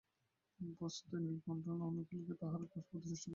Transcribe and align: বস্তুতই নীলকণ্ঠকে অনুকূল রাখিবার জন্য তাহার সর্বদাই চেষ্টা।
বস্তুতই 0.79 1.21
নীলকণ্ঠকে 1.25 1.71
অনুকূল 1.81 2.19
রাখিবার 2.19 2.59
জন্য 2.59 2.69
তাহার 2.71 2.83
সর্বদাই 2.85 3.09
চেষ্টা। 3.11 3.29